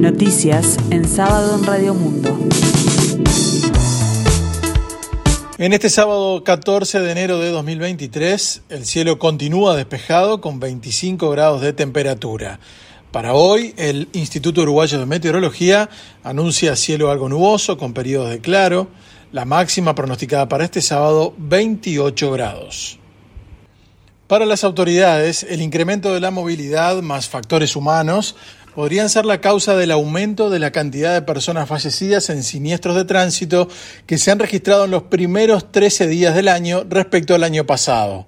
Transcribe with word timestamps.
Noticias 0.00 0.78
en 0.88 1.06
sábado 1.06 1.58
en 1.58 1.66
Radio 1.66 1.92
Mundo. 1.92 2.34
En 5.58 5.74
este 5.74 5.90
sábado 5.90 6.42
14 6.42 7.00
de 7.00 7.12
enero 7.12 7.38
de 7.38 7.50
2023, 7.50 8.62
el 8.70 8.86
cielo 8.86 9.18
continúa 9.18 9.76
despejado 9.76 10.40
con 10.40 10.58
25 10.58 11.28
grados 11.28 11.60
de 11.60 11.74
temperatura. 11.74 12.60
Para 13.12 13.34
hoy, 13.34 13.74
el 13.76 14.08
Instituto 14.14 14.62
Uruguayo 14.62 14.98
de 14.98 15.04
Meteorología 15.04 15.90
anuncia 16.24 16.76
cielo 16.76 17.10
algo 17.10 17.28
nuboso 17.28 17.76
con 17.76 17.92
periodos 17.92 18.30
de 18.30 18.40
claro, 18.40 18.88
la 19.32 19.44
máxima 19.44 19.94
pronosticada 19.94 20.48
para 20.48 20.64
este 20.64 20.80
sábado 20.80 21.34
28 21.36 22.30
grados. 22.32 23.00
Para 24.30 24.46
las 24.46 24.62
autoridades, 24.62 25.42
el 25.42 25.60
incremento 25.60 26.14
de 26.14 26.20
la 26.20 26.30
movilidad 26.30 27.02
más 27.02 27.28
factores 27.28 27.74
humanos 27.74 28.36
podrían 28.74 29.08
ser 29.08 29.26
la 29.26 29.40
causa 29.40 29.76
del 29.76 29.90
aumento 29.90 30.50
de 30.50 30.58
la 30.58 30.70
cantidad 30.70 31.12
de 31.12 31.22
personas 31.22 31.68
fallecidas 31.68 32.30
en 32.30 32.42
siniestros 32.42 32.96
de 32.96 33.04
tránsito 33.04 33.68
que 34.06 34.18
se 34.18 34.30
han 34.30 34.38
registrado 34.38 34.84
en 34.84 34.90
los 34.90 35.04
primeros 35.04 35.72
13 35.72 36.06
días 36.06 36.34
del 36.34 36.48
año 36.48 36.84
respecto 36.88 37.34
al 37.34 37.44
año 37.44 37.66
pasado. 37.66 38.26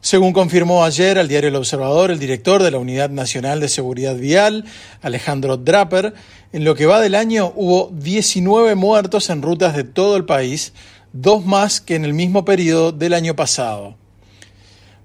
Según 0.00 0.32
confirmó 0.32 0.84
ayer 0.84 1.18
al 1.18 1.26
diario 1.26 1.48
El 1.48 1.56
Observador 1.56 2.12
el 2.12 2.20
director 2.20 2.62
de 2.62 2.70
la 2.70 2.78
Unidad 2.78 3.10
Nacional 3.10 3.58
de 3.58 3.68
Seguridad 3.68 4.14
Vial, 4.14 4.64
Alejandro 5.02 5.56
Draper, 5.56 6.14
en 6.52 6.64
lo 6.64 6.76
que 6.76 6.86
va 6.86 7.00
del 7.00 7.16
año 7.16 7.52
hubo 7.56 7.90
19 7.92 8.76
muertos 8.76 9.30
en 9.30 9.42
rutas 9.42 9.74
de 9.74 9.82
todo 9.82 10.16
el 10.16 10.24
país, 10.24 10.74
dos 11.12 11.44
más 11.44 11.80
que 11.80 11.96
en 11.96 12.04
el 12.04 12.14
mismo 12.14 12.44
periodo 12.44 12.92
del 12.92 13.14
año 13.14 13.34
pasado. 13.34 13.96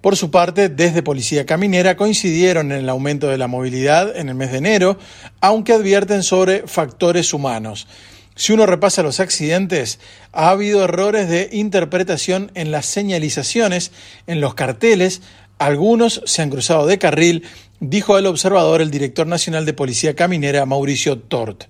Por 0.02 0.18
su 0.18 0.32
parte, 0.32 0.68
desde 0.68 1.04
Policía 1.04 1.46
Caminera 1.46 1.96
coincidieron 1.96 2.72
en 2.72 2.80
el 2.80 2.90
aumento 2.90 3.28
de 3.28 3.38
la 3.38 3.48
movilidad 3.48 4.18
en 4.18 4.30
el 4.30 4.36
mes 4.36 4.52
de 4.52 4.58
enero, 4.58 4.98
aunque 5.42 5.74
advierten 5.74 6.24
sobre 6.24 6.68
factores 6.68 7.34
humanos. 7.36 7.88
Si 8.36 8.52
uno 8.52 8.66
repasa 8.66 9.04
los 9.04 9.20
accidentes, 9.20 10.00
ha 10.32 10.50
habido 10.50 10.84
errores 10.84 11.30
de 11.30 11.50
interpretación 11.52 12.52
en 12.56 12.72
las 12.72 12.88
señalizaciones, 12.88 13.92
en 14.26 14.42
los 14.42 14.56
carteles, 14.56 15.22
algunos 15.60 16.24
se 16.26 16.42
han 16.42 16.50
cruzado 16.50 16.88
de 16.88 16.98
carril, 16.98 17.44
dijo 17.80 18.18
el 18.18 18.26
observador 18.26 18.82
el 18.82 18.90
director 18.90 19.28
nacional 19.28 19.68
de 19.68 19.74
Policía 19.74 20.16
Caminera, 20.16 20.66
Mauricio 20.66 21.20
Tort. 21.20 21.66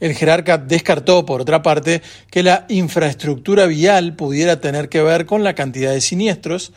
El 0.00 0.14
jerarca 0.14 0.58
descartó, 0.58 1.24
por 1.24 1.40
otra 1.40 1.62
parte, 1.62 2.02
que 2.30 2.42
la 2.42 2.66
infraestructura 2.68 3.64
vial 3.64 4.16
pudiera 4.16 4.60
tener 4.60 4.90
que 4.90 5.02
ver 5.02 5.24
con 5.24 5.44
la 5.44 5.54
cantidad 5.54 5.92
de 5.92 6.02
siniestros, 6.02 6.72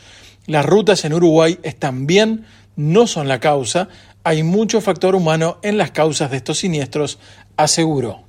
las 0.45 0.65
rutas 0.65 1.05
en 1.05 1.13
Uruguay 1.13 1.59
están 1.63 2.07
bien, 2.07 2.45
no 2.75 3.07
son 3.07 3.27
la 3.27 3.39
causa, 3.39 3.89
hay 4.23 4.43
mucho 4.43 4.81
factor 4.81 5.15
humano 5.15 5.57
en 5.61 5.77
las 5.77 5.91
causas 5.91 6.31
de 6.31 6.37
estos 6.37 6.59
siniestros, 6.59 7.19
aseguró. 7.57 8.22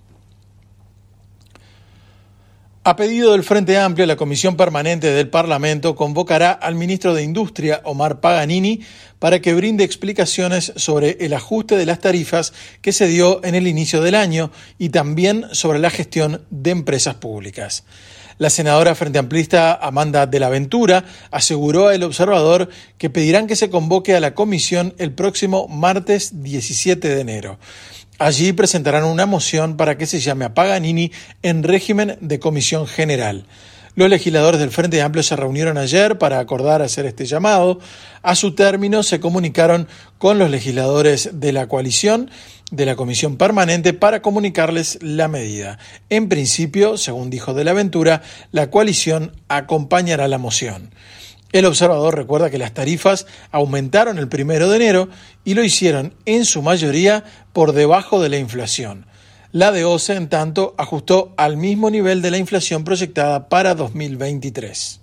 A 2.86 2.96
pedido 2.96 3.32
del 3.32 3.44
Frente 3.44 3.78
Amplio, 3.78 4.04
la 4.04 4.14
Comisión 4.14 4.58
Permanente 4.58 5.10
del 5.10 5.30
Parlamento 5.30 5.94
convocará 5.94 6.52
al 6.52 6.74
ministro 6.74 7.14
de 7.14 7.22
Industria, 7.22 7.80
Omar 7.84 8.20
Paganini, 8.20 8.82
para 9.18 9.40
que 9.40 9.54
brinde 9.54 9.84
explicaciones 9.84 10.70
sobre 10.76 11.16
el 11.20 11.32
ajuste 11.32 11.78
de 11.78 11.86
las 11.86 12.00
tarifas 12.00 12.52
que 12.82 12.92
se 12.92 13.06
dio 13.06 13.42
en 13.42 13.54
el 13.54 13.68
inicio 13.68 14.02
del 14.02 14.14
año 14.14 14.50
y 14.78 14.90
también 14.90 15.46
sobre 15.52 15.78
la 15.78 15.88
gestión 15.88 16.44
de 16.50 16.72
empresas 16.72 17.14
públicas. 17.14 17.84
La 18.36 18.50
senadora 18.50 18.94
frente 18.94 19.18
amplista 19.18 19.72
Amanda 19.74 20.26
de 20.26 20.40
la 20.40 20.50
Ventura 20.50 21.06
aseguró 21.30 21.88
a 21.88 21.94
El 21.94 22.02
Observador 22.02 22.68
que 22.98 23.08
pedirán 23.08 23.46
que 23.46 23.56
se 23.56 23.70
convoque 23.70 24.14
a 24.14 24.20
la 24.20 24.34
comisión 24.34 24.92
el 24.98 25.12
próximo 25.12 25.68
martes 25.68 26.42
17 26.42 27.08
de 27.08 27.20
enero. 27.20 27.58
Allí 28.18 28.52
presentarán 28.52 29.04
una 29.04 29.26
moción 29.26 29.76
para 29.76 29.98
que 29.98 30.06
se 30.06 30.20
llame 30.20 30.44
a 30.44 30.54
Paganini 30.54 31.10
en 31.42 31.62
régimen 31.62 32.16
de 32.20 32.38
comisión 32.38 32.86
general. 32.86 33.44
Los 33.96 34.10
legisladores 34.10 34.58
del 34.58 34.72
Frente 34.72 35.02
Amplio 35.02 35.22
se 35.22 35.36
reunieron 35.36 35.78
ayer 35.78 36.18
para 36.18 36.40
acordar 36.40 36.82
hacer 36.82 37.06
este 37.06 37.26
llamado. 37.26 37.78
A 38.22 38.34
su 38.34 38.54
término 38.54 39.04
se 39.04 39.20
comunicaron 39.20 39.86
con 40.18 40.38
los 40.38 40.50
legisladores 40.50 41.30
de 41.34 41.52
la 41.52 41.68
coalición 41.68 42.30
de 42.72 42.86
la 42.86 42.96
Comisión 42.96 43.36
Permanente 43.36 43.92
para 43.92 44.20
comunicarles 44.20 44.98
la 45.00 45.28
medida. 45.28 45.78
En 46.10 46.28
principio, 46.28 46.96
según 46.96 47.30
dijo 47.30 47.54
de 47.54 47.64
la 47.64 47.70
Aventura, 47.70 48.22
la 48.50 48.68
coalición 48.68 49.32
acompañará 49.48 50.26
la 50.26 50.38
moción. 50.38 50.90
El 51.54 51.66
observador 51.66 52.16
recuerda 52.16 52.50
que 52.50 52.58
las 52.58 52.74
tarifas 52.74 53.28
aumentaron 53.52 54.18
el 54.18 54.26
primero 54.26 54.68
de 54.68 54.74
enero 54.74 55.08
y 55.44 55.54
lo 55.54 55.62
hicieron 55.62 56.12
en 56.26 56.44
su 56.46 56.62
mayoría 56.62 57.22
por 57.52 57.74
debajo 57.74 58.20
de 58.20 58.28
la 58.28 58.38
inflación. 58.38 59.06
La 59.52 59.70
de 59.70 59.84
OCE, 59.84 60.16
en 60.16 60.28
tanto, 60.28 60.74
ajustó 60.78 61.32
al 61.36 61.56
mismo 61.56 61.90
nivel 61.90 62.22
de 62.22 62.32
la 62.32 62.38
inflación 62.38 62.82
proyectada 62.82 63.48
para 63.48 63.76
2023. 63.76 64.98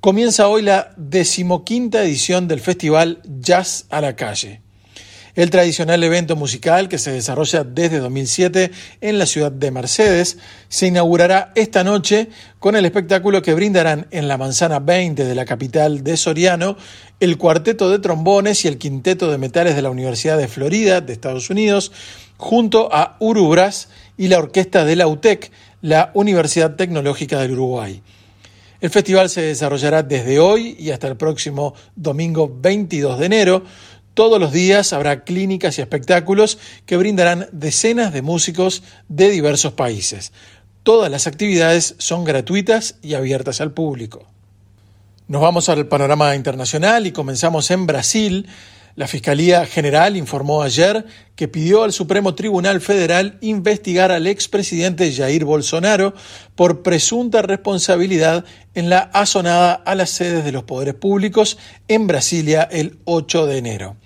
Comienza 0.00 0.48
hoy 0.48 0.60
la 0.60 0.92
decimoquinta 0.98 2.02
edición 2.02 2.46
del 2.46 2.60
festival 2.60 3.22
Jazz 3.24 3.86
a 3.88 4.02
la 4.02 4.16
Calle 4.16 4.60
el 5.38 5.50
tradicional 5.50 6.02
evento 6.02 6.34
musical 6.34 6.88
que 6.88 6.98
se 6.98 7.12
desarrolla 7.12 7.62
desde 7.62 8.00
2007 8.00 8.72
en 9.00 9.18
la 9.18 9.24
ciudad 9.24 9.52
de 9.52 9.70
Mercedes 9.70 10.36
se 10.68 10.88
inaugurará 10.88 11.52
esta 11.54 11.84
noche 11.84 12.28
con 12.58 12.74
el 12.74 12.84
espectáculo 12.84 13.40
que 13.40 13.54
brindarán 13.54 14.08
en 14.10 14.26
la 14.26 14.36
manzana 14.36 14.80
20 14.80 15.24
de 15.24 15.34
la 15.36 15.44
capital 15.44 16.02
de 16.02 16.16
Soriano 16.16 16.76
el 17.20 17.38
cuarteto 17.38 17.88
de 17.88 18.00
trombones 18.00 18.64
y 18.64 18.68
el 18.68 18.78
quinteto 18.78 19.30
de 19.30 19.38
metales 19.38 19.76
de 19.76 19.82
la 19.82 19.90
Universidad 19.90 20.36
de 20.38 20.48
Florida 20.48 21.00
de 21.00 21.12
Estados 21.12 21.50
Unidos 21.50 21.92
junto 22.36 22.92
a 22.92 23.16
Urubras 23.20 23.90
y 24.16 24.26
la 24.26 24.40
orquesta 24.40 24.84
de 24.84 24.96
la 24.96 25.06
UTEC, 25.06 25.52
la 25.82 26.10
Universidad 26.14 26.74
Tecnológica 26.74 27.38
del 27.38 27.52
Uruguay. 27.52 28.02
El 28.80 28.90
festival 28.90 29.28
se 29.28 29.42
desarrollará 29.42 30.04
desde 30.04 30.38
hoy 30.38 30.76
y 30.78 30.90
hasta 30.90 31.08
el 31.08 31.16
próximo 31.16 31.74
domingo 31.96 32.48
22 32.60 33.18
de 33.18 33.26
enero, 33.26 33.64
todos 34.18 34.40
los 34.40 34.50
días 34.50 34.92
habrá 34.92 35.22
clínicas 35.22 35.78
y 35.78 35.80
espectáculos 35.80 36.58
que 36.86 36.96
brindarán 36.96 37.46
decenas 37.52 38.12
de 38.12 38.20
músicos 38.20 38.82
de 39.06 39.30
diversos 39.30 39.74
países. 39.74 40.32
Todas 40.82 41.08
las 41.08 41.28
actividades 41.28 41.94
son 41.98 42.24
gratuitas 42.24 42.96
y 43.00 43.14
abiertas 43.14 43.60
al 43.60 43.70
público. 43.70 44.26
Nos 45.28 45.40
vamos 45.40 45.68
al 45.68 45.86
panorama 45.86 46.34
internacional 46.34 47.06
y 47.06 47.12
comenzamos 47.12 47.70
en 47.70 47.86
Brasil. 47.86 48.48
La 48.96 49.06
Fiscalía 49.06 49.64
General 49.66 50.16
informó 50.16 50.62
ayer 50.62 51.06
que 51.36 51.46
pidió 51.46 51.84
al 51.84 51.92
Supremo 51.92 52.34
Tribunal 52.34 52.80
Federal 52.80 53.38
investigar 53.40 54.10
al 54.10 54.26
expresidente 54.26 55.14
Jair 55.14 55.44
Bolsonaro 55.44 56.12
por 56.56 56.82
presunta 56.82 57.42
responsabilidad 57.42 58.44
en 58.74 58.90
la 58.90 58.98
asonada 58.98 59.74
a 59.74 59.94
las 59.94 60.10
sedes 60.10 60.44
de 60.44 60.50
los 60.50 60.64
poderes 60.64 60.94
públicos 60.94 61.56
en 61.86 62.08
Brasilia 62.08 62.64
el 62.64 62.98
8 63.04 63.46
de 63.46 63.58
enero. 63.58 63.96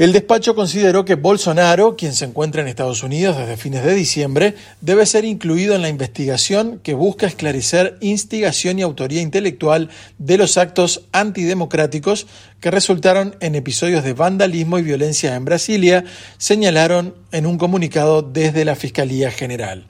El 0.00 0.14
despacho 0.14 0.54
consideró 0.54 1.04
que 1.04 1.14
Bolsonaro, 1.14 1.94
quien 1.94 2.14
se 2.14 2.24
encuentra 2.24 2.62
en 2.62 2.68
Estados 2.68 3.02
Unidos 3.02 3.36
desde 3.36 3.58
fines 3.58 3.84
de 3.84 3.92
diciembre, 3.94 4.54
debe 4.80 5.04
ser 5.04 5.26
incluido 5.26 5.74
en 5.74 5.82
la 5.82 5.90
investigación 5.90 6.80
que 6.82 6.94
busca 6.94 7.26
esclarecer 7.26 7.98
instigación 8.00 8.78
y 8.78 8.82
autoría 8.82 9.20
intelectual 9.20 9.90
de 10.16 10.38
los 10.38 10.56
actos 10.56 11.02
antidemocráticos 11.12 12.26
que 12.60 12.70
resultaron 12.70 13.36
en 13.40 13.54
episodios 13.56 14.02
de 14.02 14.14
vandalismo 14.14 14.78
y 14.78 14.82
violencia 14.84 15.34
en 15.34 15.44
Brasilia, 15.44 16.04
señalaron 16.38 17.14
en 17.30 17.44
un 17.44 17.58
comunicado 17.58 18.22
desde 18.22 18.64
la 18.64 18.76
Fiscalía 18.76 19.30
General. 19.30 19.86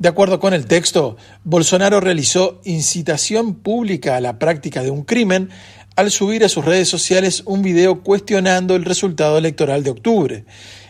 De 0.00 0.08
acuerdo 0.08 0.40
con 0.40 0.54
el 0.54 0.64
texto, 0.64 1.18
Bolsonaro 1.44 2.00
realizó 2.00 2.58
incitación 2.64 3.54
pública 3.54 4.16
a 4.16 4.20
la 4.22 4.38
práctica 4.38 4.82
de 4.82 4.90
un 4.90 5.04
crimen 5.04 5.50
al 6.00 6.10
subir 6.10 6.42
a 6.44 6.48
sus 6.48 6.64
redes 6.64 6.88
sociales 6.88 7.42
un 7.44 7.60
video 7.60 8.02
cuestionando 8.02 8.74
el 8.74 8.86
resultado 8.86 9.36
electoral 9.36 9.84
de 9.84 9.90
octubre. 9.90 10.44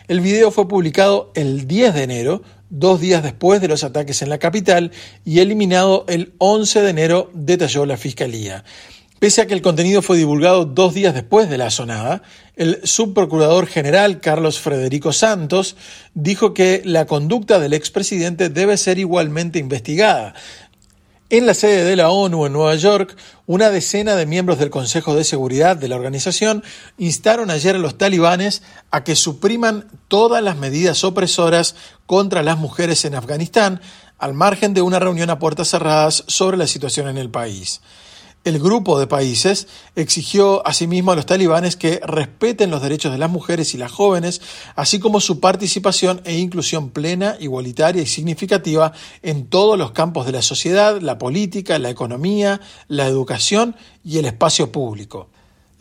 El 0.07 0.21
video 0.21 0.51
fue 0.51 0.69
publicado 0.69 1.33
el 1.35 1.67
10 1.67 1.93
de 1.95 2.03
enero, 2.03 2.43
dos 2.69 3.01
días 3.01 3.21
después 3.21 3.59
de 3.59 3.67
los 3.67 3.83
ataques 3.83 4.21
en 4.21 4.29
la 4.29 4.37
capital, 4.37 4.91
y 5.25 5.39
eliminado 5.39 6.05
el 6.07 6.31
11 6.37 6.81
de 6.81 6.89
enero, 6.89 7.29
detalló 7.33 7.85
la 7.85 7.97
Fiscalía. 7.97 8.63
Pese 9.19 9.41
a 9.41 9.47
que 9.47 9.53
el 9.53 9.61
contenido 9.61 10.01
fue 10.01 10.17
divulgado 10.17 10.63
dos 10.63 10.93
días 10.93 11.13
después 11.13 11.49
de 11.49 11.57
la 11.57 11.71
sonada, 11.71 12.23
el 12.55 12.79
subprocurador 12.85 13.67
general 13.67 14.21
Carlos 14.21 14.59
Frederico 14.59 15.11
Santos 15.11 15.75
dijo 16.13 16.53
que 16.53 16.83
la 16.85 17.05
conducta 17.05 17.59
del 17.59 17.73
expresidente 17.73 18.47
debe 18.47 18.77
ser 18.77 18.97
igualmente 18.97 19.59
investigada, 19.59 20.35
en 21.31 21.45
la 21.45 21.53
sede 21.53 21.85
de 21.85 21.95
la 21.95 22.09
ONU 22.09 22.45
en 22.45 22.51
Nueva 22.51 22.75
York, 22.75 23.15
una 23.45 23.69
decena 23.69 24.17
de 24.17 24.25
miembros 24.25 24.59
del 24.59 24.69
Consejo 24.69 25.15
de 25.15 25.23
Seguridad 25.23 25.77
de 25.77 25.87
la 25.87 25.95
organización 25.95 26.61
instaron 26.97 27.49
ayer 27.49 27.77
a 27.77 27.79
los 27.79 27.97
talibanes 27.97 28.63
a 28.91 29.05
que 29.05 29.15
supriman 29.15 29.87
todas 30.09 30.43
las 30.43 30.57
medidas 30.57 31.05
opresoras 31.05 31.75
contra 32.05 32.43
las 32.43 32.57
mujeres 32.57 33.05
en 33.05 33.15
Afganistán, 33.15 33.79
al 34.17 34.33
margen 34.33 34.73
de 34.73 34.81
una 34.81 34.99
reunión 34.99 35.29
a 35.29 35.39
puertas 35.39 35.69
cerradas 35.69 36.25
sobre 36.27 36.57
la 36.57 36.67
situación 36.67 37.07
en 37.07 37.17
el 37.17 37.29
país. 37.29 37.79
El 38.43 38.57
grupo 38.57 38.99
de 38.99 39.05
países 39.05 39.67
exigió 39.95 40.65
asimismo 40.65 41.11
a 41.11 41.15
los 41.15 41.27
talibanes 41.27 41.75
que 41.75 42.01
respeten 42.03 42.71
los 42.71 42.81
derechos 42.81 43.11
de 43.11 43.19
las 43.19 43.29
mujeres 43.29 43.75
y 43.75 43.77
las 43.77 43.91
jóvenes, 43.91 44.41
así 44.75 44.99
como 44.99 45.19
su 45.19 45.39
participación 45.39 46.21
e 46.25 46.39
inclusión 46.39 46.89
plena, 46.89 47.37
igualitaria 47.39 48.01
y 48.01 48.07
significativa 48.07 48.93
en 49.21 49.45
todos 49.45 49.77
los 49.77 49.91
campos 49.91 50.25
de 50.25 50.31
la 50.31 50.41
sociedad, 50.41 50.99
la 51.01 51.19
política, 51.19 51.77
la 51.77 51.91
economía, 51.91 52.61
la 52.87 53.05
educación 53.05 53.75
y 54.03 54.17
el 54.17 54.25
espacio 54.25 54.71
público. 54.71 55.29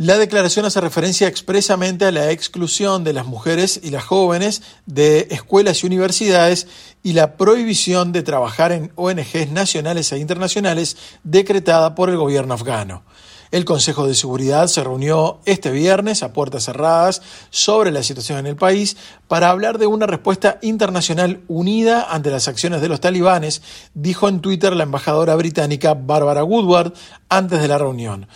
La 0.03 0.17
declaración 0.17 0.65
hace 0.65 0.81
referencia 0.81 1.29
expresamente 1.29 2.07
a 2.07 2.11
la 2.11 2.31
exclusión 2.31 3.05
de 3.05 3.13
las 3.13 3.27
mujeres 3.27 3.79
y 3.83 3.91
las 3.91 4.03
jóvenes 4.03 4.63
de 4.87 5.29
escuelas 5.31 5.83
y 5.83 5.89
universidades 5.89 6.69
y 7.03 7.13
la 7.13 7.37
prohibición 7.37 8.11
de 8.11 8.23
trabajar 8.23 8.73
en 8.73 8.93
ONGs 8.95 9.51
nacionales 9.51 10.11
e 10.11 10.19
internacionales 10.19 10.97
decretada 11.23 11.95
por 11.95 12.09
el 12.09 12.17
gobierno 12.17 12.55
afgano. 12.55 13.03
El 13.51 13.67
Consejo 13.67 14.07
de 14.07 14.15
Seguridad 14.15 14.69
se 14.69 14.83
reunió 14.83 15.41
este 15.45 15.71
viernes 15.71 16.23
a 16.23 16.33
puertas 16.33 16.65
cerradas 16.65 17.21
sobre 17.51 17.91
la 17.91 18.03
situación 18.03 18.39
en 18.39 18.47
el 18.47 18.57
país 18.57 18.97
para 19.29 19.51
hablar 19.51 19.77
de 19.77 19.87
una 19.87 20.07
respuesta 20.07 20.59
internacional 20.63 21.43
unida 21.47 22.07
ante 22.09 22.31
las 22.31 22.49
acciones 22.49 22.81
de 22.81 22.89
los 22.89 23.01
talibanes, 23.01 23.61
dijo 23.93 24.31
en 24.31 24.41
Twitter 24.41 24.75
la 24.75 24.85
embajadora 24.85 25.35
británica 25.35 25.93
Barbara 25.93 26.43
Woodward 26.43 26.95
antes 27.29 27.61
de 27.61 27.69
la 27.69 27.77
reunión. 27.77 28.29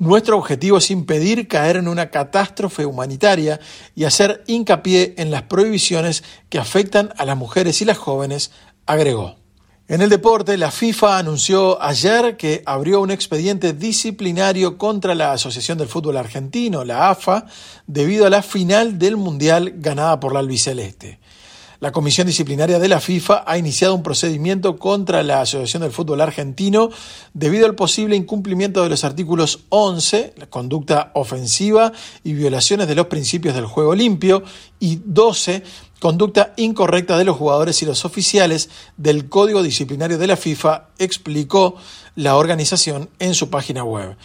Nuestro 0.00 0.38
objetivo 0.38 0.78
es 0.78 0.90
impedir 0.90 1.46
caer 1.46 1.76
en 1.76 1.86
una 1.86 2.08
catástrofe 2.08 2.86
humanitaria 2.86 3.60
y 3.94 4.04
hacer 4.04 4.42
hincapié 4.46 5.12
en 5.18 5.30
las 5.30 5.42
prohibiciones 5.42 6.24
que 6.48 6.58
afectan 6.58 7.12
a 7.18 7.26
las 7.26 7.36
mujeres 7.36 7.82
y 7.82 7.84
las 7.84 7.98
jóvenes, 7.98 8.50
agregó. 8.86 9.36
En 9.88 10.00
el 10.00 10.08
deporte, 10.08 10.56
la 10.56 10.70
FIFA 10.70 11.18
anunció 11.18 11.82
ayer 11.82 12.38
que 12.38 12.62
abrió 12.64 13.02
un 13.02 13.10
expediente 13.10 13.74
disciplinario 13.74 14.78
contra 14.78 15.14
la 15.14 15.32
Asociación 15.32 15.76
del 15.76 15.88
Fútbol 15.88 16.16
Argentino, 16.16 16.82
la 16.82 17.10
AFA, 17.10 17.44
debido 17.86 18.24
a 18.24 18.30
la 18.30 18.42
final 18.42 18.98
del 18.98 19.18
Mundial 19.18 19.74
ganada 19.76 20.18
por 20.18 20.32
la 20.32 20.38
albiceleste. 20.38 21.19
La 21.80 21.92
Comisión 21.92 22.26
Disciplinaria 22.26 22.78
de 22.78 22.88
la 22.88 23.00
FIFA 23.00 23.44
ha 23.46 23.56
iniciado 23.56 23.94
un 23.94 24.02
procedimiento 24.02 24.76
contra 24.76 25.22
la 25.22 25.40
Asociación 25.40 25.82
del 25.82 25.92
Fútbol 25.92 26.20
Argentino 26.20 26.90
debido 27.32 27.64
al 27.64 27.74
posible 27.74 28.16
incumplimiento 28.16 28.82
de 28.82 28.90
los 28.90 29.02
artículos 29.02 29.60
11, 29.70 30.34
la 30.36 30.46
conducta 30.50 31.10
ofensiva 31.14 31.90
y 32.22 32.34
violaciones 32.34 32.86
de 32.86 32.96
los 32.96 33.06
principios 33.06 33.54
del 33.54 33.64
juego 33.64 33.94
limpio, 33.94 34.42
y 34.78 35.00
12, 35.06 35.62
conducta 36.00 36.52
incorrecta 36.58 37.16
de 37.16 37.24
los 37.24 37.38
jugadores 37.38 37.80
y 37.80 37.86
los 37.86 38.04
oficiales 38.04 38.68
del 38.98 39.30
Código 39.30 39.62
Disciplinario 39.62 40.18
de 40.18 40.26
la 40.26 40.36
FIFA, 40.36 40.88
explicó 40.98 41.76
la 42.14 42.36
organización 42.36 43.08
en 43.18 43.34
su 43.34 43.48
página 43.48 43.84
web. 43.84 44.18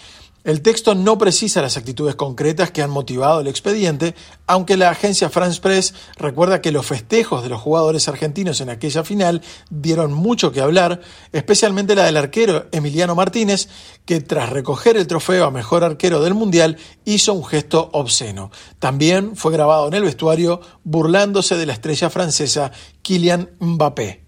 El 0.45 0.62
texto 0.62 0.94
no 0.94 1.18
precisa 1.18 1.63
las 1.63 1.75
actitudes 1.75 2.13
concretas 2.13 2.69
que 2.69 2.83
han 2.83 2.92
motivado 2.92 3.39
el 3.42 3.47
expediente, 3.47 4.13
aunque 4.45 4.77
la 4.77 4.92
agencia 4.92 5.31
France 5.31 5.59
Press 5.59 5.95
recuerda 6.18 6.62
que 6.62 6.71
los 6.71 6.86
festejos 6.86 7.42
de 7.42 7.50
los 7.50 7.59
jugadores 7.59 8.07
argentinos 8.07 8.62
en 8.62 8.69
aquella 8.69 9.03
final 9.03 9.42
dieron 9.71 10.13
mucho 10.13 10.51
que 10.51 10.62
hablar, 10.62 11.01
especialmente 11.31 11.95
la 11.95 12.06
del 12.06 12.18
arquero 12.18 12.68
Emiliano 12.71 13.15
Martínez, 13.15 13.69
que 14.06 14.21
tras 14.21 14.51
recoger 14.51 14.97
el 14.97 15.07
trofeo 15.07 15.45
a 15.45 15.51
mejor 15.51 15.83
arquero 15.83 16.21
del 16.21 16.36
Mundial 16.36 16.77
hizo 17.06 17.33
un 17.33 17.44
gesto 17.44 17.89
obsceno. 17.94 18.51
También 18.77 19.36
fue 19.36 19.51
grabado 19.51 19.88
en 19.88 19.95
el 19.95 20.03
vestuario 20.03 20.62
burlándose 20.83 21.57
de 21.57 21.65
la 21.65 21.74
estrella 21.74 22.12
francesa 22.12 22.71
Kylian 23.01 23.50
Mbappé. 23.59 24.25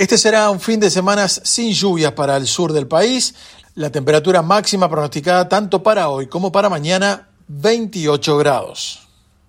Este 0.00 0.16
será 0.16 0.48
un 0.48 0.60
fin 0.60 0.80
de 0.80 0.88
semana 0.88 1.28
sin 1.28 1.74
lluvias 1.74 2.12
para 2.12 2.38
el 2.38 2.46
sur 2.46 2.72
del 2.72 2.86
país. 2.86 3.34
La 3.74 3.90
temperatura 3.90 4.42
máxima 4.42 4.88
pronosticada 4.88 5.48
tanto 5.48 5.82
para 5.82 6.08
hoy 6.08 6.26
como 6.26 6.50
para 6.50 6.68
mañana, 6.68 7.28
28 7.46 8.36
grados. 8.38 9.09